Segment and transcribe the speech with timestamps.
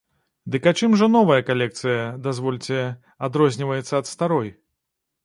[0.53, 2.79] Дык а чым жа новая калекцыя, дазвольце,
[3.29, 4.49] адрозніваецца ад старой?